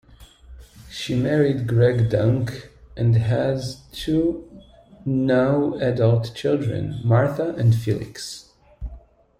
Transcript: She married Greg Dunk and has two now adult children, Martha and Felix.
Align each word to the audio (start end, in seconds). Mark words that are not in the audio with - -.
She 0.89 1.13
married 1.13 1.67
Greg 1.67 2.09
Dunk 2.09 2.71
and 2.97 3.15
has 3.17 3.81
two 3.91 4.49
now 5.05 5.75
adult 5.75 6.33
children, 6.33 6.99
Martha 7.03 7.49
and 7.53 7.75
Felix. 7.75 8.49